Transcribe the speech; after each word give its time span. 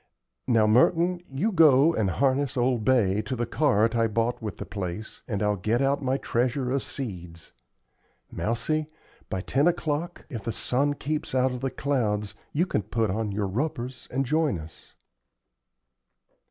Now, 0.47 0.65
Merton, 0.65 1.21
you 1.31 1.51
go 1.51 1.93
and 1.93 2.09
harness 2.09 2.57
old 2.57 2.83
Bay 2.83 3.21
to 3.21 3.35
the 3.35 3.45
cart 3.45 3.95
I 3.95 4.07
bought 4.07 4.41
with 4.41 4.57
the 4.57 4.65
place, 4.65 5.21
and 5.27 5.43
I'll 5.43 5.57
get 5.57 5.79
out 5.79 6.01
my 6.01 6.17
treasure 6.17 6.71
of 6.71 6.81
seeds. 6.81 7.51
Mousie, 8.31 8.87
by 9.29 9.41
ten 9.41 9.67
o'clock, 9.67 10.25
if 10.27 10.41
the 10.41 10.51
sun 10.51 10.95
keeps 10.95 11.35
out 11.35 11.51
of 11.51 11.61
the 11.61 11.69
clouds, 11.69 12.33
you 12.51 12.65
can 12.65 12.81
put 12.81 13.11
on 13.11 13.31
your 13.31 13.45
rubbers 13.45 14.07
and 14.09 14.25
join 14.25 14.57
us." 14.57 14.95